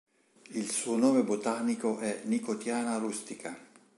[0.53, 3.55] Il suo nome botanico è "Nicotiana rustica".